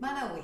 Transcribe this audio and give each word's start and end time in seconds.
Manauê. 0.00 0.42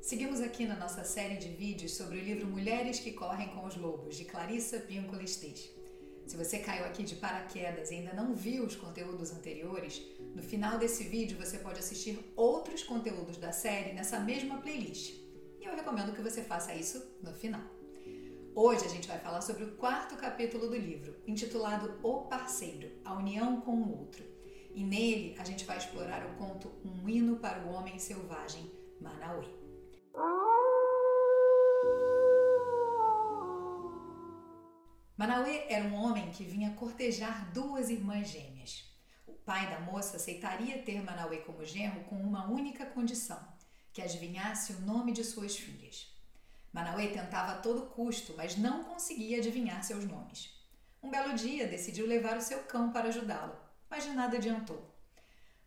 Seguimos 0.00 0.40
aqui 0.40 0.66
na 0.66 0.74
nossa 0.74 1.04
série 1.04 1.36
de 1.36 1.46
vídeos 1.46 1.94
sobre 1.94 2.18
o 2.18 2.20
livro 2.20 2.48
Mulheres 2.48 2.98
que 2.98 3.12
Correm 3.12 3.46
com 3.50 3.64
os 3.64 3.76
Lobos, 3.76 4.16
de 4.16 4.24
Clarissa 4.24 4.80
Pinkola 4.80 5.22
Estes. 5.22 5.70
Se 6.26 6.36
você 6.36 6.58
caiu 6.58 6.84
aqui 6.84 7.04
de 7.04 7.14
paraquedas 7.14 7.92
e 7.92 7.94
ainda 7.94 8.12
não 8.12 8.34
viu 8.34 8.64
os 8.64 8.74
conteúdos 8.74 9.30
anteriores, 9.30 10.02
no 10.34 10.42
final 10.42 10.76
desse 10.76 11.04
vídeo 11.04 11.38
você 11.38 11.58
pode 11.58 11.78
assistir 11.78 12.18
outros 12.34 12.82
conteúdos 12.82 13.36
da 13.36 13.52
série 13.52 13.92
nessa 13.92 14.18
mesma 14.18 14.58
playlist. 14.58 15.14
E 15.60 15.64
eu 15.64 15.76
recomendo 15.76 16.12
que 16.12 16.20
você 16.20 16.42
faça 16.42 16.74
isso 16.74 17.00
no 17.22 17.32
final. 17.32 17.62
Hoje 18.56 18.86
a 18.86 18.88
gente 18.88 19.06
vai 19.06 19.20
falar 19.20 19.40
sobre 19.40 19.62
o 19.62 19.76
quarto 19.76 20.16
capítulo 20.16 20.66
do 20.66 20.76
livro, 20.76 21.14
intitulado 21.28 21.96
O 22.02 22.22
Parceiro 22.22 22.90
A 23.04 23.14
União 23.14 23.60
com 23.60 23.70
o 23.70 24.00
Outro. 24.00 24.24
E 24.74 24.82
nele 24.82 25.36
a 25.38 25.44
gente 25.44 25.64
vai 25.64 25.76
explorar 25.76 26.26
o 26.26 26.34
conto 26.34 26.72
Um 26.84 27.08
Hino 27.08 27.36
para 27.36 27.62
o 27.62 27.72
Homem 27.72 28.00
Selvagem, 28.00 28.68
Manauê. 29.00 29.48
Manauê 35.16 35.66
era 35.68 35.84
um 35.84 35.94
homem 35.94 36.30
que 36.30 36.44
vinha 36.44 36.74
cortejar 36.74 37.50
duas 37.52 37.90
irmãs 37.90 38.28
gêmeas. 38.28 38.84
O 39.26 39.32
pai 39.32 39.68
da 39.70 39.80
moça 39.80 40.16
aceitaria 40.16 40.82
ter 40.82 41.02
Manauê 41.02 41.38
como 41.38 41.64
genro 41.64 42.04
com 42.04 42.16
uma 42.16 42.50
única 42.50 42.86
condição: 42.86 43.40
que 43.92 44.02
adivinhasse 44.02 44.72
o 44.72 44.80
nome 44.80 45.12
de 45.12 45.24
suas 45.24 45.56
filhas. 45.56 46.14
Manauê 46.72 47.08
tentava 47.08 47.52
a 47.52 47.58
todo 47.58 47.86
custo, 47.86 48.34
mas 48.36 48.56
não 48.56 48.84
conseguia 48.84 49.38
adivinhar 49.38 49.82
seus 49.82 50.04
nomes. 50.04 50.54
Um 51.02 51.10
belo 51.10 51.34
dia 51.34 51.66
decidiu 51.66 52.06
levar 52.06 52.36
o 52.36 52.42
seu 52.42 52.64
cão 52.64 52.92
para 52.92 53.08
ajudá-lo, 53.08 53.56
mas 53.88 54.04
de 54.04 54.10
nada 54.10 54.36
adiantou. 54.36 54.95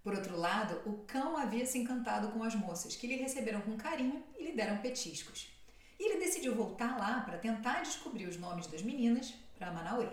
Por 0.03 0.13
outro 0.13 0.37
lado, 0.37 0.81
o 0.89 1.03
cão 1.05 1.35
havia 1.35 1.65
se 1.65 1.77
encantado 1.77 2.29
com 2.29 2.43
as 2.43 2.55
moças, 2.55 2.95
que 2.95 3.07
lhe 3.07 3.15
receberam 3.15 3.61
com 3.61 3.75
carinho 3.75 4.23
e 4.37 4.45
lhe 4.45 4.55
deram 4.55 4.77
petiscos. 4.77 5.51
E 5.99 6.09
ele 6.09 6.23
decidiu 6.23 6.55
voltar 6.55 6.97
lá 6.97 7.21
para 7.21 7.37
tentar 7.37 7.81
descobrir 7.81 8.25
os 8.25 8.37
nomes 8.37 8.67
das 8.67 8.81
meninas 8.81 9.33
para 9.57 9.71
Manauê. 9.71 10.09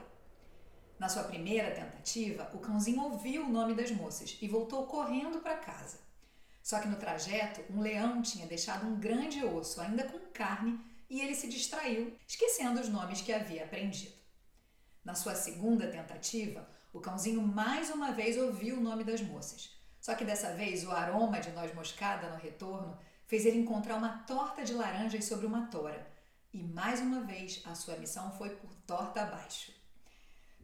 Na 0.98 1.08
sua 1.08 1.24
primeira 1.24 1.70
tentativa, 1.70 2.50
o 2.54 2.58
cãozinho 2.58 3.02
ouviu 3.02 3.44
o 3.44 3.48
nome 3.48 3.74
das 3.74 3.90
moças 3.90 4.36
e 4.40 4.48
voltou 4.48 4.86
correndo 4.86 5.40
para 5.40 5.58
casa. 5.58 5.98
Só 6.62 6.80
que 6.80 6.88
no 6.88 6.96
trajeto, 6.96 7.62
um 7.72 7.80
leão 7.80 8.22
tinha 8.22 8.46
deixado 8.46 8.86
um 8.86 8.98
grande 8.98 9.44
osso, 9.44 9.80
ainda 9.80 10.02
com 10.02 10.18
carne, 10.32 10.80
e 11.08 11.20
ele 11.20 11.34
se 11.34 11.46
distraiu, 11.46 12.16
esquecendo 12.26 12.80
os 12.80 12.88
nomes 12.88 13.20
que 13.20 13.32
havia 13.32 13.64
aprendido. 13.64 14.16
Na 15.04 15.14
sua 15.14 15.36
segunda 15.36 15.86
tentativa, 15.86 16.68
o 16.92 16.98
cãozinho 16.98 17.40
mais 17.40 17.90
uma 17.90 18.10
vez 18.10 18.36
ouviu 18.36 18.78
o 18.78 18.80
nome 18.80 19.04
das 19.04 19.20
moças, 19.20 19.75
só 20.06 20.14
que 20.14 20.24
dessa 20.24 20.52
vez 20.52 20.84
o 20.84 20.92
aroma 20.92 21.40
de 21.40 21.50
noz 21.50 21.74
moscada 21.74 22.30
no 22.30 22.36
retorno 22.36 22.96
fez 23.26 23.44
ele 23.44 23.58
encontrar 23.58 23.96
uma 23.96 24.18
torta 24.18 24.62
de 24.62 24.72
laranjas 24.72 25.24
sobre 25.24 25.46
uma 25.46 25.66
tora. 25.66 26.06
E 26.52 26.62
mais 26.62 27.00
uma 27.00 27.22
vez 27.22 27.60
a 27.64 27.74
sua 27.74 27.96
missão 27.96 28.30
foi 28.38 28.50
por 28.50 28.72
torta 28.86 29.22
abaixo. 29.22 29.72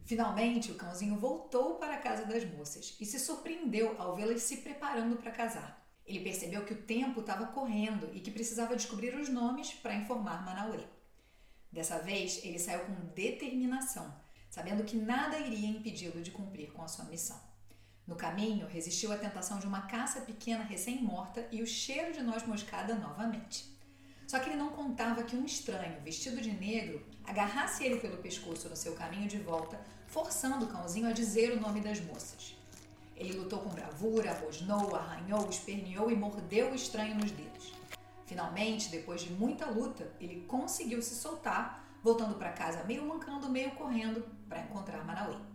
Finalmente, 0.05 0.71
o 0.71 0.75
cãozinho 0.75 1.19
voltou 1.19 1.75
para 1.75 1.95
a 1.95 1.97
casa 1.97 2.25
das 2.25 2.45
moças 2.45 2.95
e 3.01 3.05
se 3.05 3.19
surpreendeu 3.19 4.01
ao 4.01 4.15
vê-las 4.15 4.43
se 4.43 4.61
preparando 4.61 5.17
para 5.17 5.29
casar. 5.29 5.85
Ele 6.05 6.23
percebeu 6.23 6.63
que 6.63 6.73
o 6.73 6.81
tempo 6.83 7.19
estava 7.19 7.47
correndo 7.47 8.09
e 8.13 8.21
que 8.21 8.31
precisava 8.31 8.77
descobrir 8.77 9.13
os 9.13 9.27
nomes 9.27 9.73
para 9.73 9.93
informar 9.93 10.45
Manauê. 10.45 10.85
Dessa 11.69 11.99
vez, 11.99 12.39
ele 12.45 12.59
saiu 12.59 12.85
com 12.85 13.07
determinação, 13.13 14.17
sabendo 14.49 14.85
que 14.85 14.95
nada 14.95 15.37
iria 15.37 15.67
impedi-lo 15.67 16.21
de 16.21 16.31
cumprir 16.31 16.71
com 16.71 16.81
a 16.81 16.87
sua 16.87 17.03
missão. 17.03 17.52
No 18.05 18.15
caminho, 18.15 18.67
resistiu 18.67 19.13
à 19.13 19.17
tentação 19.17 19.59
de 19.59 19.65
uma 19.65 19.83
caça 19.83 20.21
pequena 20.21 20.63
recém-morta 20.63 21.47
e 21.51 21.61
o 21.61 21.67
cheiro 21.67 22.11
de 22.11 22.21
noz 22.21 22.45
moscada 22.45 22.95
novamente. 22.95 23.73
Só 24.27 24.39
que 24.39 24.49
ele 24.49 24.57
não 24.57 24.69
contava 24.69 25.23
que 25.23 25.35
um 25.35 25.45
estranho, 25.45 26.01
vestido 26.01 26.41
de 26.41 26.51
negro, 26.51 27.05
agarrasse 27.23 27.83
ele 27.83 27.99
pelo 27.99 28.17
pescoço 28.17 28.67
no 28.67 28.75
seu 28.75 28.93
caminho 28.93 29.27
de 29.27 29.37
volta, 29.37 29.79
forçando 30.07 30.65
o 30.65 30.67
cãozinho 30.67 31.07
a 31.07 31.13
dizer 31.13 31.53
o 31.53 31.61
nome 31.61 31.79
das 31.79 32.01
moças. 32.01 32.55
Ele 33.15 33.37
lutou 33.37 33.59
com 33.59 33.69
bravura, 33.69 34.33
rosnou, 34.33 34.95
arranhou, 34.95 35.47
esperneou 35.49 36.11
e 36.11 36.15
mordeu 36.15 36.71
o 36.71 36.75
estranho 36.75 37.15
nos 37.15 37.31
dedos. 37.31 37.73
Finalmente, 38.25 38.89
depois 38.89 39.21
de 39.21 39.31
muita 39.31 39.67
luta, 39.67 40.11
ele 40.19 40.43
conseguiu 40.47 41.01
se 41.01 41.15
soltar, 41.15 41.85
voltando 42.01 42.35
para 42.35 42.51
casa 42.51 42.83
meio 42.83 43.07
mancando, 43.07 43.49
meio 43.49 43.71
correndo, 43.71 44.25
para 44.49 44.61
encontrar 44.61 45.05
Manauê. 45.05 45.52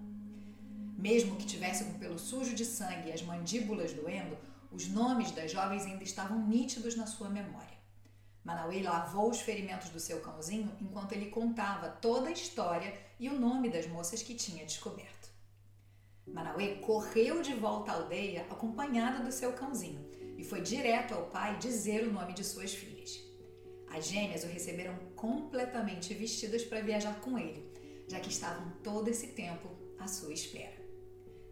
Mesmo 0.99 1.37
que 1.37 1.47
tivesse 1.47 1.85
com 1.85 1.95
pelo 1.95 2.19
sujo 2.19 2.57
de 2.57 2.65
sangue 2.65 3.09
e 3.09 3.13
as 3.13 3.23
mandíbulas 3.23 3.93
doendo, 3.93 4.37
os 4.73 4.89
nomes 4.89 5.31
das 5.31 5.53
jovens 5.53 5.87
ainda 5.87 6.03
estavam 6.03 6.45
nítidos 6.49 6.97
na 6.97 7.07
sua 7.07 7.29
memória. 7.31 7.79
Manauê 8.45 8.83
lavou 8.83 9.31
os 9.31 9.41
ferimentos 9.41 9.91
do 9.91 10.01
seu 10.01 10.21
cãozinho 10.21 10.77
enquanto 10.81 11.13
ele 11.13 11.31
contava 11.31 11.89
toda 11.89 12.29
a 12.29 12.33
história 12.33 12.93
e 13.17 13.29
o 13.29 13.39
nome 13.39 13.71
das 13.71 13.87
moças 13.87 14.23
que 14.23 14.35
tinha 14.35 14.67
descoberto. 14.67 15.29
Manauê 16.27 16.77
correu 16.79 17.43
de 17.43 17.55
volta 17.55 17.93
à 17.93 17.95
aldeia 17.95 18.43
acompanhado 18.51 19.23
do 19.23 19.31
seu 19.31 19.53
cãozinho 19.53 20.05
e 20.37 20.43
foi 20.43 20.61
direto 20.63 21.15
ao 21.15 21.27
pai 21.27 21.59
dizer 21.59 22.09
o 22.09 22.13
nome 22.13 22.33
de 22.33 22.43
suas 22.43 22.75
filhas. 22.75 23.21
As 23.89 24.09
gêmeas 24.09 24.43
o 24.43 24.49
receberam 24.49 24.97
completamente 25.15 26.13
vestidas 26.13 26.65
para 26.65 26.83
viajar 26.83 27.21
com 27.21 27.39
ele, 27.39 27.73
já 28.09 28.19
que 28.19 28.31
estavam 28.31 28.73
todo 28.83 29.07
esse 29.07 29.29
tempo 29.29 29.69
à 29.97 30.09
sua 30.09 30.33
espera. 30.33 30.78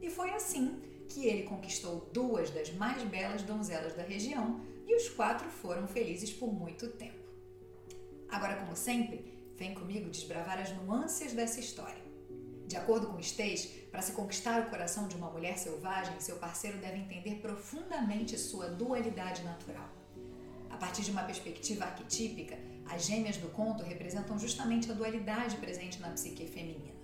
E 0.00 0.10
foi 0.10 0.30
assim 0.30 0.80
que 1.08 1.26
ele 1.26 1.44
conquistou 1.44 2.08
duas 2.12 2.50
das 2.50 2.72
mais 2.72 3.02
belas 3.04 3.42
donzelas 3.42 3.94
da 3.94 4.02
região 4.02 4.60
e 4.86 4.94
os 4.94 5.08
quatro 5.08 5.48
foram 5.48 5.86
felizes 5.86 6.32
por 6.32 6.52
muito 6.52 6.88
tempo. 6.88 7.26
Agora, 8.28 8.56
como 8.56 8.74
sempre, 8.76 9.24
vem 9.56 9.74
comigo 9.74 10.10
desbravar 10.10 10.58
as 10.60 10.72
nuances 10.72 11.32
dessa 11.32 11.60
história. 11.60 12.04
De 12.66 12.76
acordo 12.76 13.06
com 13.06 13.22
Steix, 13.22 13.66
para 13.92 14.02
se 14.02 14.12
conquistar 14.12 14.60
o 14.60 14.70
coração 14.70 15.06
de 15.06 15.14
uma 15.14 15.30
mulher 15.30 15.56
selvagem, 15.56 16.18
seu 16.20 16.36
parceiro 16.36 16.78
deve 16.78 16.98
entender 16.98 17.36
profundamente 17.36 18.36
sua 18.36 18.68
dualidade 18.68 19.42
natural. 19.44 19.88
A 20.68 20.76
partir 20.76 21.02
de 21.02 21.12
uma 21.12 21.22
perspectiva 21.22 21.84
arquetípica, 21.84 22.58
as 22.84 23.06
gêmeas 23.06 23.36
do 23.36 23.48
conto 23.48 23.84
representam 23.84 24.38
justamente 24.38 24.90
a 24.90 24.94
dualidade 24.94 25.56
presente 25.56 26.00
na 26.00 26.10
psique 26.10 26.46
feminina. 26.46 26.95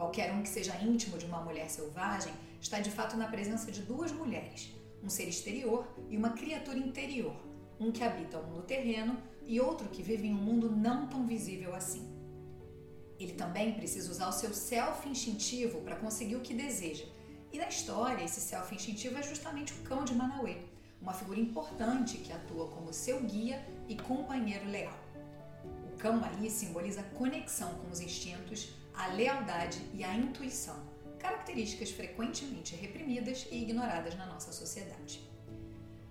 Qualquer 0.00 0.32
um 0.32 0.42
que 0.42 0.48
seja 0.48 0.74
íntimo 0.80 1.18
de 1.18 1.26
uma 1.26 1.42
mulher 1.42 1.68
selvagem 1.68 2.32
está 2.58 2.80
de 2.80 2.90
fato 2.90 3.18
na 3.18 3.28
presença 3.28 3.70
de 3.70 3.82
duas 3.82 4.10
mulheres, 4.10 4.72
um 5.04 5.10
ser 5.10 5.28
exterior 5.28 5.86
e 6.08 6.16
uma 6.16 6.30
criatura 6.30 6.78
interior, 6.78 7.36
um 7.78 7.92
que 7.92 8.02
habita 8.02 8.38
o 8.38 8.46
mundo 8.46 8.62
terreno 8.62 9.18
e 9.44 9.60
outro 9.60 9.90
que 9.90 10.02
vive 10.02 10.26
em 10.26 10.32
um 10.32 10.42
mundo 10.42 10.74
não 10.74 11.06
tão 11.06 11.26
visível 11.26 11.74
assim. 11.74 12.08
Ele 13.18 13.34
também 13.34 13.74
precisa 13.74 14.10
usar 14.10 14.30
o 14.30 14.32
seu 14.32 14.54
self 14.54 15.06
instintivo 15.06 15.82
para 15.82 15.96
conseguir 15.96 16.36
o 16.36 16.40
que 16.40 16.54
deseja. 16.54 17.04
E 17.52 17.58
na 17.58 17.68
história, 17.68 18.24
esse 18.24 18.40
self 18.40 18.74
instintivo 18.74 19.18
é 19.18 19.22
justamente 19.22 19.74
o 19.74 19.82
cão 19.82 20.02
de 20.02 20.14
Manauê, 20.14 20.56
uma 20.98 21.12
figura 21.12 21.38
importante 21.38 22.16
que 22.16 22.32
atua 22.32 22.68
como 22.68 22.90
seu 22.90 23.20
guia 23.20 23.62
e 23.86 23.96
companheiro 23.96 24.66
leal. 24.66 24.98
O 25.92 25.98
cão 25.98 26.24
aí 26.24 26.50
simboliza 26.50 27.02
conexão 27.02 27.74
com 27.74 27.90
os 27.90 28.00
instintos, 28.00 28.79
a 28.94 29.08
lealdade 29.08 29.80
e 29.94 30.04
a 30.04 30.14
intuição, 30.14 30.76
características 31.18 31.90
frequentemente 31.90 32.74
reprimidas 32.74 33.46
e 33.50 33.62
ignoradas 33.62 34.14
na 34.14 34.26
nossa 34.26 34.52
sociedade. 34.52 35.22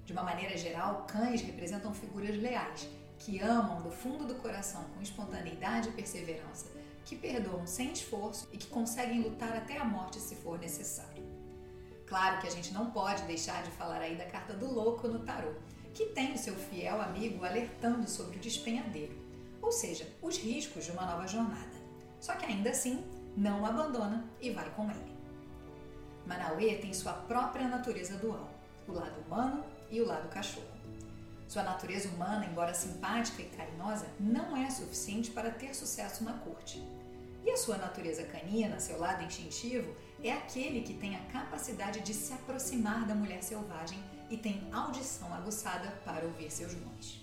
De 0.05 0.13
uma 0.13 0.23
maneira 0.23 0.57
geral, 0.57 1.05
cães 1.07 1.41
representam 1.41 1.93
figuras 1.93 2.35
leais, 2.35 2.87
que 3.19 3.39
amam 3.39 3.81
do 3.81 3.91
fundo 3.91 4.25
do 4.25 4.35
coração 4.35 4.83
com 4.95 5.01
espontaneidade 5.01 5.89
e 5.89 5.91
perseverança, 5.91 6.67
que 7.05 7.15
perdoam 7.15 7.67
sem 7.67 7.91
esforço 7.91 8.47
e 8.51 8.57
que 8.57 8.67
conseguem 8.67 9.21
lutar 9.21 9.55
até 9.55 9.77
a 9.77 9.85
morte 9.85 10.19
se 10.19 10.35
for 10.35 10.57
necessário. 10.57 11.23
Claro 12.07 12.39
que 12.41 12.47
a 12.47 12.51
gente 12.51 12.73
não 12.73 12.89
pode 12.91 13.23
deixar 13.23 13.61
de 13.61 13.69
falar 13.71 14.01
aí 14.01 14.15
da 14.15 14.25
carta 14.25 14.53
do 14.53 14.71
louco 14.71 15.07
no 15.07 15.19
tarô, 15.19 15.53
que 15.93 16.07
tem 16.07 16.33
o 16.33 16.37
seu 16.37 16.55
fiel 16.55 17.01
amigo 17.01 17.45
alertando 17.45 18.09
sobre 18.09 18.37
o 18.37 18.39
despenhadeiro, 18.39 19.15
ou 19.61 19.71
seja, 19.71 20.07
os 20.21 20.37
riscos 20.37 20.85
de 20.85 20.91
uma 20.91 21.05
nova 21.05 21.27
jornada. 21.27 21.78
Só 22.19 22.33
que 22.33 22.45
ainda 22.45 22.69
assim, 22.69 23.03
não 23.35 23.61
o 23.61 23.65
abandona 23.65 24.25
e 24.41 24.51
vai 24.51 24.69
com 24.71 24.89
ele. 24.89 25.17
Manauê 26.25 26.75
tem 26.75 26.93
sua 26.93 27.13
própria 27.13 27.67
natureza 27.67 28.17
dual, 28.17 28.49
o 28.87 28.91
lado 28.91 29.21
humano 29.21 29.63
e 29.89 30.01
o 30.01 30.05
lado 30.05 30.29
cachorro. 30.29 30.67
Sua 31.47 31.63
natureza 31.63 32.09
humana, 32.09 32.45
embora 32.45 32.73
simpática 32.75 33.41
e 33.41 33.49
carinhosa, 33.49 34.05
não 34.19 34.55
é 34.55 34.69
suficiente 34.69 35.31
para 35.31 35.49
ter 35.49 35.73
sucesso 35.73 36.23
na 36.23 36.33
corte. 36.33 36.87
E 37.43 37.49
a 37.49 37.57
sua 37.57 37.77
natureza 37.77 38.23
canina, 38.25 38.79
seu 38.79 38.99
lado 38.99 39.23
instintivo, 39.23 39.95
é 40.23 40.31
aquele 40.31 40.81
que 40.81 40.93
tem 40.93 41.15
a 41.15 41.25
capacidade 41.25 42.01
de 42.01 42.13
se 42.13 42.33
aproximar 42.33 43.07
da 43.07 43.15
mulher 43.15 43.41
selvagem 43.41 43.97
e 44.29 44.37
tem 44.37 44.69
audição 44.71 45.33
aguçada 45.33 45.89
para 46.05 46.25
ouvir 46.25 46.51
seus 46.51 46.75
nomes. 46.75 47.19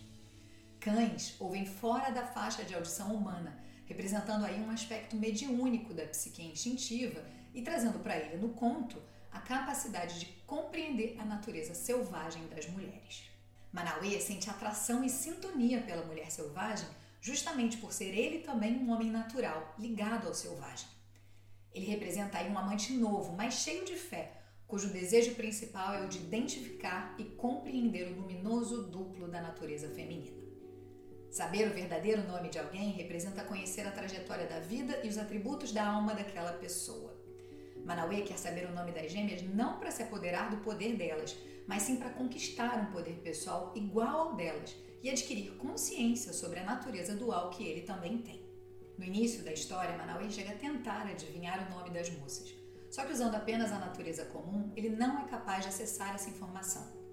Cães 0.80 1.36
ouvem 1.38 1.66
fora 1.66 2.10
da 2.10 2.26
faixa 2.26 2.64
de 2.64 2.74
audição 2.74 3.14
humana, 3.14 3.56
representando 3.86 4.44
aí 4.44 4.60
um 4.60 4.70
aspecto 4.70 5.16
mediúnico 5.16 5.94
da 5.94 6.04
psique 6.04 6.42
instintiva 6.42 7.24
e 7.54 7.62
trazendo 7.62 7.98
para 8.00 8.18
ele 8.18 8.36
no 8.36 8.50
conto 8.50 9.00
a 9.32 9.40
capacidade 9.40 10.20
de 10.20 10.26
compreender 10.46 11.16
a 11.18 11.24
natureza 11.24 11.74
selvagem 11.74 12.46
das 12.48 12.68
mulheres. 12.68 13.24
Manauê 13.72 14.20
sente 14.20 14.50
atração 14.50 15.04
e 15.04 15.10
sintonia 15.10 15.80
pela 15.82 16.04
mulher 16.04 16.30
selvagem 16.30 16.88
justamente 17.20 17.78
por 17.78 17.92
ser 17.92 18.14
ele 18.16 18.38
também 18.38 18.76
um 18.76 18.90
homem 18.92 19.10
natural, 19.10 19.74
ligado 19.78 20.28
ao 20.28 20.34
selvagem. 20.34 20.86
Ele 21.74 21.86
representa 21.86 22.38
aí 22.38 22.48
um 22.48 22.56
amante 22.56 22.92
novo, 22.92 23.34
mas 23.36 23.54
cheio 23.54 23.84
de 23.84 23.96
fé, 23.96 24.32
cujo 24.66 24.92
desejo 24.92 25.34
principal 25.34 25.94
é 25.94 26.04
o 26.04 26.08
de 26.08 26.18
identificar 26.18 27.14
e 27.18 27.24
compreender 27.24 28.12
o 28.12 28.20
luminoso 28.20 28.84
duplo 28.84 29.28
da 29.28 29.42
natureza 29.42 29.88
feminina. 29.88 30.35
Saber 31.36 31.68
o 31.68 31.74
verdadeiro 31.74 32.26
nome 32.26 32.48
de 32.48 32.58
alguém 32.58 32.92
representa 32.92 33.44
conhecer 33.44 33.86
a 33.86 33.90
trajetória 33.90 34.46
da 34.46 34.58
vida 34.58 34.98
e 35.04 35.08
os 35.08 35.18
atributos 35.18 35.70
da 35.70 35.86
alma 35.86 36.14
daquela 36.14 36.54
pessoa. 36.54 37.14
Manauê 37.84 38.22
quer 38.22 38.38
saber 38.38 38.64
o 38.64 38.72
nome 38.72 38.90
das 38.90 39.12
gêmeas 39.12 39.42
não 39.42 39.78
para 39.78 39.90
se 39.90 40.02
apoderar 40.02 40.48
do 40.48 40.64
poder 40.64 40.96
delas, 40.96 41.36
mas 41.66 41.82
sim 41.82 41.96
para 41.96 42.08
conquistar 42.08 42.78
um 42.78 42.90
poder 42.90 43.16
pessoal 43.16 43.70
igual 43.76 44.28
ao 44.28 44.34
delas 44.34 44.74
e 45.02 45.10
adquirir 45.10 45.50
consciência 45.58 46.32
sobre 46.32 46.58
a 46.58 46.64
natureza 46.64 47.14
dual 47.14 47.50
que 47.50 47.64
ele 47.64 47.82
também 47.82 48.16
tem. 48.16 48.40
No 48.96 49.04
início 49.04 49.44
da 49.44 49.52
história, 49.52 49.94
Manauê 49.94 50.30
chega 50.30 50.52
a 50.52 50.56
tentar 50.56 51.06
adivinhar 51.06 51.66
o 51.66 51.76
nome 51.76 51.90
das 51.90 52.08
moças. 52.12 52.54
Só 52.90 53.04
que 53.04 53.12
usando 53.12 53.34
apenas 53.34 53.70
a 53.72 53.78
natureza 53.78 54.24
comum, 54.24 54.72
ele 54.74 54.88
não 54.88 55.18
é 55.18 55.28
capaz 55.28 55.64
de 55.64 55.68
acessar 55.68 56.14
essa 56.14 56.30
informação. 56.30 57.05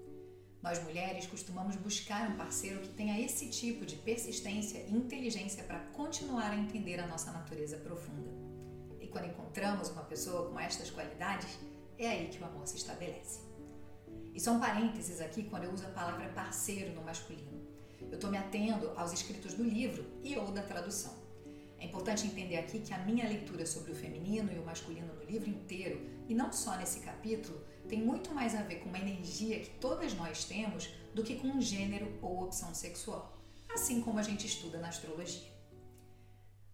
Nós 0.64 0.82
mulheres 0.82 1.26
costumamos 1.26 1.76
buscar 1.76 2.30
um 2.30 2.36
parceiro 2.38 2.80
que 2.80 2.88
tenha 2.88 3.20
esse 3.20 3.50
tipo 3.50 3.84
de 3.84 3.96
persistência 3.96 4.78
e 4.78 4.94
inteligência 4.94 5.62
para 5.62 5.78
continuar 5.92 6.52
a 6.52 6.56
entender 6.56 6.98
a 6.98 7.06
nossa 7.06 7.30
natureza 7.32 7.76
profunda. 7.76 8.30
E 8.98 9.06
quando 9.06 9.26
encontramos 9.26 9.90
uma 9.90 10.04
pessoa 10.04 10.48
com 10.48 10.58
estas 10.58 10.90
qualidades, 10.90 11.58
é 11.98 12.08
aí 12.08 12.28
que 12.28 12.42
o 12.42 12.46
amor 12.46 12.66
se 12.66 12.78
estabelece. 12.78 13.40
E 14.32 14.40
são 14.40 14.58
parênteses 14.58 15.20
aqui 15.20 15.42
quando 15.42 15.64
eu 15.64 15.70
uso 15.70 15.84
a 15.84 15.90
palavra 15.90 16.30
parceiro 16.30 16.94
no 16.94 17.02
masculino. 17.02 17.60
Eu 18.00 18.14
estou 18.14 18.30
me 18.30 18.38
atendo 18.38 18.90
aos 18.96 19.12
escritos 19.12 19.52
do 19.52 19.64
livro 19.64 20.02
e 20.22 20.34
ou 20.34 20.50
da 20.50 20.62
tradução. 20.62 21.12
É 21.78 21.84
importante 21.84 22.26
entender 22.26 22.56
aqui 22.56 22.78
que 22.78 22.94
a 22.94 22.98
minha 23.00 23.28
leitura 23.28 23.66
sobre 23.66 23.92
o 23.92 23.94
feminino 23.94 24.50
e 24.50 24.58
o 24.58 24.64
masculino 24.64 25.12
no 25.12 25.24
livro 25.24 25.50
inteiro, 25.50 26.00
e 26.26 26.34
não 26.34 26.50
só 26.50 26.74
nesse 26.78 27.00
capítulo, 27.00 27.62
tem 27.94 28.02
muito 28.02 28.34
mais 28.34 28.56
a 28.56 28.62
ver 28.62 28.80
com 28.80 28.88
uma 28.88 28.98
energia 28.98 29.60
que 29.60 29.70
todas 29.78 30.14
nós 30.14 30.44
temos 30.44 30.88
do 31.14 31.22
que 31.22 31.36
com 31.36 31.46
um 31.46 31.60
gênero 31.60 32.18
ou 32.20 32.42
opção 32.42 32.74
sexual, 32.74 33.38
assim 33.72 34.00
como 34.00 34.18
a 34.18 34.22
gente 34.22 34.48
estuda 34.48 34.78
na 34.78 34.88
astrologia. 34.88 35.48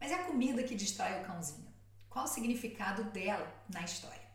Mas 0.01 0.11
é 0.11 0.15
a 0.15 0.25
comida 0.25 0.63
que 0.63 0.75
distrai 0.75 1.21
o 1.21 1.27
cãozinho. 1.27 1.69
Qual 2.09 2.25
o 2.25 2.29
significado 2.29 3.05
dela 3.05 3.47
na 3.69 3.83
história? 3.83 4.31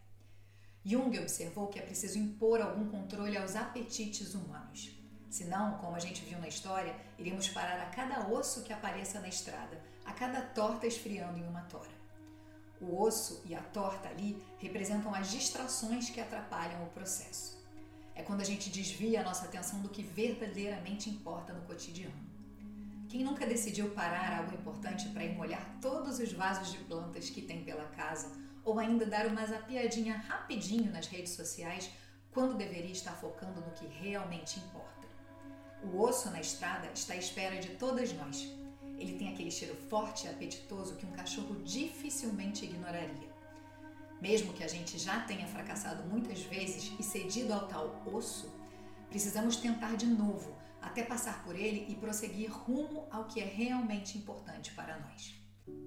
Jung 0.84 1.18
observou 1.18 1.70
que 1.70 1.80
é 1.80 1.82
preciso 1.82 2.20
impor 2.20 2.62
algum 2.62 2.88
controle 2.88 3.36
aos 3.36 3.56
apetites 3.56 4.36
humanos. 4.36 4.96
Senão, 5.28 5.80
como 5.80 5.96
a 5.96 6.00
gente 6.00 6.24
viu 6.24 6.38
na 6.38 6.48
história, 6.48 6.96
iríamos 7.18 7.50
parar 7.50 7.82
a 7.82 7.90
cada 7.90 8.28
osso 8.30 8.62
que 8.62 8.72
apareça 8.72 9.20
na 9.20 9.28
estrada, 9.28 9.82
a 10.06 10.14
cada 10.14 10.40
torta 10.40 10.86
esfriando 10.86 11.40
em 11.40 11.48
uma 11.48 11.62
tora. 11.62 11.95
O 12.82 13.02
osso 13.02 13.42
e 13.46 13.56
a 13.56 13.62
torta 13.62 14.10
ali 14.10 14.42
representam 14.58 15.14
as 15.16 15.32
distrações 15.32 16.10
que 16.10 16.20
atrapalham 16.20 16.84
o 16.84 16.90
processo. 16.90 17.64
É 18.14 18.22
quando 18.22 18.42
a 18.42 18.46
gente 18.46 18.70
desvia 18.70 19.22
a 19.22 19.24
nossa 19.24 19.46
atenção 19.46 19.80
do 19.80 19.90
que 19.90 20.04
verdadeiramente 20.04 21.10
importa 21.10 21.54
no 21.54 21.62
cotidiano. 21.62 22.14
Quem 23.08 23.24
nunca 23.24 23.46
decidiu 23.46 23.92
parar 23.92 24.40
algo 24.40 24.56
importante 24.56 25.08
para 25.10 25.24
ir 25.24 25.36
molhar 25.36 25.80
todos 25.82 26.20
os 26.20 26.34
vasos 26.34 26.72
de 26.72 26.80
plantas 26.80 27.30
que 27.30 27.42
tem 27.42 27.64
pela 27.64 27.86
casa 27.90 28.32
ou 28.64 28.80
ainda 28.80 29.06
dar 29.06 29.28
uma 29.28 29.46
zapiadinha 29.46 30.18
rapidinho 30.18 30.92
nas 30.92 31.08
redes 31.08 31.34
sociais 31.34 31.90
quando 32.32 32.58
deveria 32.58 32.92
estar 32.92 33.14
focando 33.14 33.62
no 33.62 33.72
que 33.72 33.86
realmente 33.86 34.60
importa? 34.60 35.08
O 35.84 36.02
osso 36.02 36.30
na 36.32 36.42
estrada 36.42 36.90
está 36.94 37.14
à 37.14 37.18
espera 37.18 37.58
de 37.58 37.70
todas 37.76 38.12
nós 38.14 38.50
ele 38.98 39.18
tem 39.18 39.30
aquele 39.30 39.52
cheiro 39.52 39.76
forte 39.90 40.26
e 40.26 40.30
apetitoso 40.30 40.96
que 40.96 41.06
um 41.06 41.12
cachorro 41.12 41.56
dificilmente 41.64 42.66
ignoraria. 42.66 43.34
Mesmo 44.22 44.54
que 44.54 44.64
a 44.64 44.68
gente 44.68 44.98
já 44.98 45.20
tenha 45.22 45.48
fracassado 45.48 46.08
muitas 46.10 46.42
vezes 46.42 46.92
e 47.00 47.04
cedido 47.04 47.54
ao 47.54 47.68
tal 47.68 48.02
osso, 48.06 48.54
precisamos 49.10 49.58
tentar 49.58 49.96
de 49.96 50.06
novo 50.06 50.56
até 50.82 51.04
passar 51.04 51.44
por 51.44 51.56
ele 51.56 51.86
e 51.90 51.96
prosseguir 51.96 52.52
rumo 52.52 53.08
ao 53.10 53.26
que 53.26 53.42
é 53.42 53.46
realmente 53.46 54.18
importante 54.18 54.72
para 54.74 55.00
nós. 55.00 55.36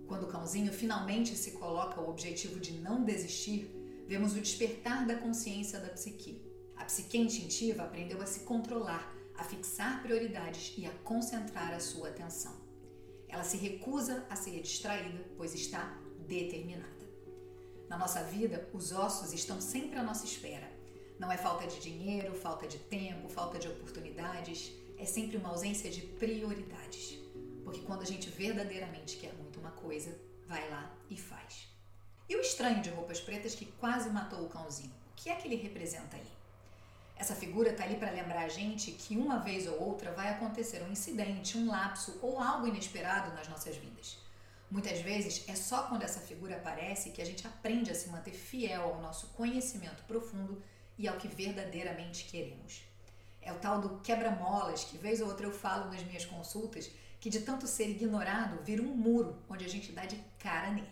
Quando 0.07 0.25
o 0.25 0.29
cãozinho 0.29 0.73
finalmente 0.73 1.37
se 1.37 1.53
coloca 1.53 2.01
o 2.01 2.11
objetivo 2.11 2.59
de 2.59 2.73
não 2.73 3.05
desistir, 3.05 3.71
vemos 4.07 4.33
o 4.33 4.41
despertar 4.41 5.07
da 5.07 5.17
consciência 5.17 5.79
da 5.79 5.89
psique. 5.91 6.43
A 6.77 6.85
psique 6.85 7.19
instintiva 7.19 7.85
aprendeu 7.85 8.21
a 8.21 8.27
se 8.27 8.41
controlar, 8.41 9.13
a 9.37 9.45
fixar 9.45 10.03
prioridades 10.03 10.75
e 10.77 10.87
a 10.87 10.91
concentrar 11.05 11.73
a 11.73 11.81
sua 11.81 12.09
atenção. 12.09 12.58
Ela 13.29 13.45
se 13.45 13.57
recusa 13.57 14.27
a 14.31 14.37
ser 14.37 14.61
distraída, 14.61 15.25
pois 15.37 15.55
está 15.55 15.99
determinada. 16.27 16.99
Na 17.89 17.97
nossa 17.97 18.23
vida, 18.23 18.69
os 18.73 18.93
ossos 18.93 19.33
estão 19.33 19.61
sempre 19.61 19.99
à 19.99 20.03
nossa 20.03 20.25
espera. 20.25 20.71
Não 21.19 21.33
é 21.33 21.37
falta 21.37 21.67
de 21.67 21.81
dinheiro, 21.81 22.35
falta 22.35 22.67
de 22.67 22.79
tempo, 22.79 23.29
falta 23.29 23.59
de 23.59 23.67
oportunidades, 23.67 24.73
é 24.99 25.05
sempre 25.05 25.37
uma 25.37 25.49
ausência 25.49 25.91
de 25.91 26.03
prioridades. 26.03 27.19
Porque 27.65 27.81
quando 27.81 28.03
a 28.03 28.07
gente 28.07 28.29
verdadeiramente 28.31 29.17
quer 29.17 29.33
muito 29.35 29.59
uma 29.59 29.71
coisa, 29.71 30.19
vai 30.47 30.69
lá 30.71 30.95
e 31.11 31.17
faz. 31.17 31.69
E 32.29 32.37
o 32.37 32.41
estranho 32.41 32.83
de 32.83 32.91
roupas 32.91 33.21
pretas 33.21 33.55
que 33.55 33.67
quase 33.67 34.11
matou 34.11 34.45
o 34.45 34.49
cãozinho? 34.49 34.93
O 35.13 35.15
que 35.17 35.31
é 35.31 35.35
que 35.35 35.49
ele 35.49 35.57
representa 35.57 36.17
aí? 36.17 36.38
Essa 37.19 37.35
figura 37.35 37.71
está 37.71 37.83
ali 37.83 37.97
para 37.97 38.13
lembrar 38.13 38.45
a 38.45 38.49
gente 38.49 38.93
que 38.93 39.17
uma 39.17 39.39
vez 39.39 39.67
ou 39.67 39.81
outra 39.83 40.13
vai 40.13 40.29
acontecer 40.29 40.83
um 40.85 40.93
incidente, 40.93 41.59
um 41.59 41.69
lapso 41.69 42.17
ou 42.23 42.41
algo 42.41 42.69
inesperado 42.69 43.35
nas 43.35 43.49
nossas 43.49 43.77
vidas. 43.77 44.17
Muitas 44.71 45.01
vezes 45.01 45.45
é 45.49 45.57
só 45.57 45.83
quando 45.89 46.05
essa 46.05 46.21
figura 46.21 46.57
aparece 46.57 47.11
que 47.11 47.21
a 47.21 47.27
gente 47.27 47.45
aprende 47.45 47.91
a 47.91 47.95
se 47.95 48.09
manter 48.09 48.31
fiel 48.31 48.83
ao 48.83 49.03
nosso 49.03 49.27
conhecimento 49.29 50.05
profundo 50.05 50.63
e 50.97 51.09
ao 51.09 51.17
que 51.17 51.27
verdadeiramente 51.27 52.25
queremos. 52.27 52.83
É 53.43 53.53
o 53.53 53.59
tal 53.59 53.81
do 53.81 53.99
quebra-molas 54.01 54.85
que 54.85 54.97
vez 54.97 55.21
ou 55.21 55.27
outra 55.29 55.47
eu 55.47 55.53
falo 55.53 55.91
nas 55.91 56.05
minhas 56.05 56.25
consultas, 56.25 56.89
que 57.19 57.31
de 57.31 57.41
tanto 57.41 57.67
ser 57.67 57.89
ignorado 57.89 58.63
vira 58.63 58.83
um 58.83 58.95
muro 58.95 59.37
onde 59.49 59.65
a 59.65 59.69
gente 59.69 59.91
dá 59.91 60.05
de 60.05 60.23
cara 60.39 60.71
nele. 60.71 60.87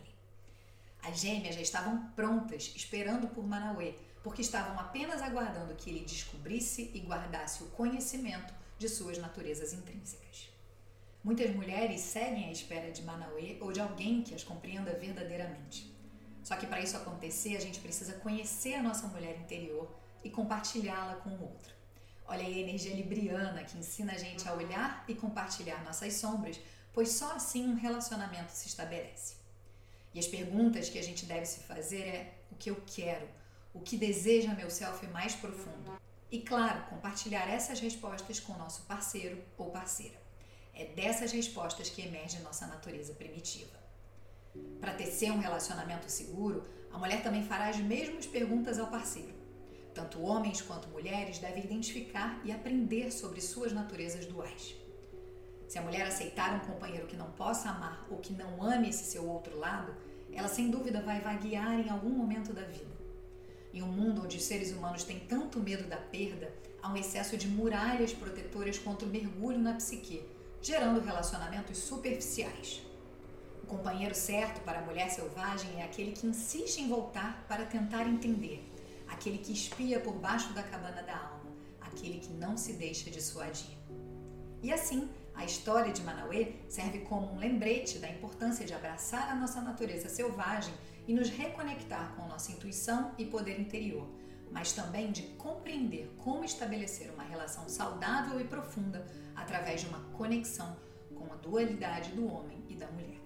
As 1.02 1.20
gêmeas 1.20 1.54
já 1.54 1.60
estavam 1.60 2.08
prontas, 2.16 2.72
esperando 2.74 3.28
por 3.28 3.46
Manauê, 3.46 3.94
porque 4.26 4.42
estavam 4.42 4.76
apenas 4.80 5.22
aguardando 5.22 5.76
que 5.76 5.88
ele 5.88 6.04
descobrisse 6.04 6.90
e 6.92 6.98
guardasse 6.98 7.62
o 7.62 7.68
conhecimento 7.68 8.52
de 8.76 8.88
suas 8.88 9.18
naturezas 9.18 9.72
intrínsecas. 9.72 10.50
Muitas 11.22 11.54
mulheres 11.54 12.00
seguem 12.00 12.48
à 12.48 12.50
espera 12.50 12.90
de 12.90 13.04
Manauê 13.04 13.56
ou 13.60 13.70
de 13.70 13.78
alguém 13.78 14.22
que 14.24 14.34
as 14.34 14.42
compreenda 14.42 14.92
verdadeiramente. 14.94 15.94
Só 16.42 16.56
que 16.56 16.66
para 16.66 16.80
isso 16.80 16.96
acontecer, 16.96 17.56
a 17.56 17.60
gente 17.60 17.78
precisa 17.78 18.14
conhecer 18.14 18.74
a 18.74 18.82
nossa 18.82 19.06
mulher 19.06 19.38
interior 19.38 19.88
e 20.24 20.28
compartilhá-la 20.28 21.14
com 21.20 21.30
o 21.30 21.42
outro. 21.42 21.72
Olha 22.26 22.44
aí 22.44 22.54
a 22.54 22.62
energia 22.66 22.96
libriana 22.96 23.62
que 23.62 23.78
ensina 23.78 24.14
a 24.14 24.18
gente 24.18 24.48
a 24.48 24.54
olhar 24.54 25.04
e 25.06 25.14
compartilhar 25.14 25.84
nossas 25.84 26.14
sombras, 26.14 26.58
pois 26.92 27.10
só 27.10 27.30
assim 27.36 27.64
um 27.64 27.76
relacionamento 27.76 28.50
se 28.50 28.66
estabelece. 28.66 29.36
E 30.12 30.18
as 30.18 30.26
perguntas 30.26 30.88
que 30.88 30.98
a 30.98 31.02
gente 31.04 31.26
deve 31.26 31.46
se 31.46 31.60
fazer 31.60 32.02
é: 32.02 32.34
o 32.50 32.56
que 32.56 32.70
eu 32.70 32.82
quero? 32.84 33.45
O 33.76 33.80
que 33.80 33.96
deseja 33.96 34.54
meu 34.54 34.70
self 34.70 35.06
mais 35.08 35.34
profundo. 35.34 35.92
E 36.30 36.40
claro, 36.40 36.86
compartilhar 36.88 37.46
essas 37.48 37.78
respostas 37.78 38.40
com 38.40 38.54
nosso 38.54 38.82
parceiro 38.82 39.42
ou 39.58 39.70
parceira. 39.70 40.16
É 40.74 40.86
dessas 40.86 41.30
respostas 41.30 41.90
que 41.90 42.02
emerge 42.02 42.40
nossa 42.40 42.66
natureza 42.66 43.12
primitiva. 43.12 43.76
Para 44.80 44.94
tecer 44.94 45.30
um 45.30 45.38
relacionamento 45.38 46.10
seguro, 46.10 46.64
a 46.90 46.98
mulher 46.98 47.22
também 47.22 47.44
fará 47.44 47.68
as 47.68 47.76
mesmas 47.76 48.26
perguntas 48.26 48.78
ao 48.78 48.88
parceiro. 48.88 49.34
Tanto 49.94 50.22
homens 50.22 50.62
quanto 50.62 50.88
mulheres 50.88 51.38
devem 51.38 51.64
identificar 51.64 52.40
e 52.44 52.52
aprender 52.52 53.10
sobre 53.10 53.40
suas 53.40 53.72
naturezas 53.72 54.26
duais. 54.26 54.74
Se 55.68 55.78
a 55.78 55.82
mulher 55.82 56.06
aceitar 56.06 56.54
um 56.54 56.66
companheiro 56.72 57.06
que 57.06 57.16
não 57.16 57.30
possa 57.32 57.70
amar 57.70 58.06
ou 58.10 58.18
que 58.18 58.32
não 58.32 58.62
ame 58.62 58.88
esse 58.88 59.04
seu 59.04 59.28
outro 59.28 59.58
lado, 59.58 59.94
ela 60.32 60.48
sem 60.48 60.70
dúvida 60.70 61.00
vai 61.02 61.20
vaguear 61.20 61.78
em 61.78 61.90
algum 61.90 62.10
momento 62.10 62.52
da 62.52 62.62
vida. 62.62 62.95
Em 63.76 63.82
um 63.82 63.92
mundo 63.92 64.22
onde 64.24 64.38
os 64.38 64.42
seres 64.42 64.72
humanos 64.72 65.04
têm 65.04 65.20
tanto 65.20 65.60
medo 65.60 65.86
da 65.86 65.98
perda, 65.98 66.50
há 66.82 66.90
um 66.90 66.96
excesso 66.96 67.36
de 67.36 67.46
muralhas 67.46 68.10
protetoras 68.10 68.78
contra 68.78 69.06
o 69.06 69.10
mergulho 69.10 69.58
na 69.58 69.74
psique, 69.74 70.24
gerando 70.62 71.04
relacionamentos 71.04 71.76
superficiais. 71.76 72.80
O 73.62 73.66
companheiro 73.66 74.14
certo 74.14 74.62
para 74.62 74.78
a 74.78 74.82
mulher 74.82 75.10
selvagem 75.10 75.78
é 75.78 75.84
aquele 75.84 76.12
que 76.12 76.26
insiste 76.26 76.78
em 76.78 76.88
voltar 76.88 77.44
para 77.46 77.66
tentar 77.66 78.08
entender, 78.08 78.66
aquele 79.06 79.36
que 79.36 79.52
espia 79.52 80.00
por 80.00 80.14
baixo 80.14 80.54
da 80.54 80.62
cabana 80.62 81.02
da 81.02 81.14
alma, 81.14 81.52
aquele 81.78 82.18
que 82.18 82.32
não 82.32 82.56
se 82.56 82.72
deixa 82.72 83.10
dissuadir. 83.10 83.76
E 84.62 84.72
assim, 84.72 85.06
a 85.34 85.44
história 85.44 85.92
de 85.92 86.00
Manauê 86.00 86.54
serve 86.66 87.00
como 87.00 87.30
um 87.30 87.38
lembrete 87.38 87.98
da 87.98 88.08
importância 88.08 88.64
de 88.64 88.72
abraçar 88.72 89.30
a 89.30 89.34
nossa 89.34 89.60
natureza 89.60 90.08
selvagem 90.08 90.72
e 91.06 91.14
nos 91.14 91.30
reconectar 91.30 92.14
com 92.14 92.26
nossa 92.26 92.52
intuição 92.52 93.12
e 93.16 93.24
poder 93.24 93.60
interior, 93.60 94.08
mas 94.50 94.72
também 94.72 95.12
de 95.12 95.22
compreender 95.38 96.12
como 96.18 96.44
estabelecer 96.44 97.10
uma 97.12 97.22
relação 97.22 97.68
saudável 97.68 98.40
e 98.40 98.44
profunda 98.44 99.06
através 99.34 99.80
de 99.82 99.88
uma 99.88 100.00
conexão 100.16 100.76
com 101.14 101.32
a 101.32 101.36
dualidade 101.36 102.10
do 102.10 102.26
homem 102.26 102.64
e 102.68 102.74
da 102.74 102.90
mulher. 102.90 103.20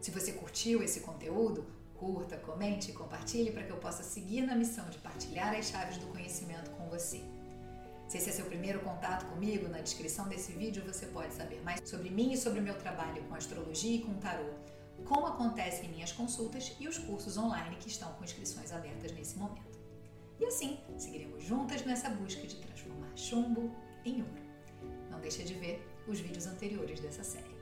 Se 0.00 0.10
você 0.10 0.32
curtiu 0.32 0.82
esse 0.82 1.00
conteúdo, 1.00 1.66
curta, 1.94 2.36
comente 2.36 2.90
e 2.90 2.94
compartilhe 2.94 3.50
para 3.50 3.62
que 3.62 3.70
eu 3.70 3.78
possa 3.78 4.02
seguir 4.02 4.42
na 4.42 4.54
missão 4.54 4.88
de 4.90 4.98
partilhar 4.98 5.54
as 5.54 5.66
chaves 5.66 5.96
do 5.98 6.06
conhecimento 6.08 6.70
com 6.72 6.88
você. 6.88 7.22
Se 8.06 8.18
esse 8.18 8.28
é 8.28 8.32
seu 8.32 8.44
primeiro 8.44 8.80
contato 8.80 9.24
comigo, 9.26 9.66
na 9.68 9.80
descrição 9.80 10.28
desse 10.28 10.52
vídeo 10.52 10.84
você 10.84 11.06
pode 11.06 11.32
saber 11.32 11.62
mais 11.62 11.88
sobre 11.88 12.10
mim 12.10 12.32
e 12.32 12.36
sobre 12.36 12.60
o 12.60 12.62
meu 12.62 12.76
trabalho 12.78 13.22
com 13.24 13.34
astrologia 13.34 13.96
e 13.96 14.02
com 14.02 14.14
tarô, 14.14 14.50
como 15.04 15.26
acontecem 15.26 15.88
minhas 15.90 16.12
consultas 16.12 16.74
e 16.78 16.88
os 16.88 16.98
cursos 16.98 17.36
online 17.36 17.76
que 17.76 17.88
estão 17.88 18.12
com 18.14 18.24
inscrições 18.24 18.72
abertas 18.72 19.12
nesse 19.12 19.36
momento. 19.36 19.78
E 20.38 20.46
assim, 20.46 20.78
seguiremos 20.96 21.44
juntas 21.44 21.84
nessa 21.84 22.10
busca 22.10 22.46
de 22.46 22.56
transformar 22.56 23.10
chumbo 23.16 23.70
em 24.04 24.22
ouro. 24.22 24.42
Não 25.10 25.20
deixe 25.20 25.44
de 25.44 25.54
ver 25.54 25.86
os 26.08 26.20
vídeos 26.20 26.46
anteriores 26.46 27.00
dessa 27.00 27.22
série. 27.22 27.53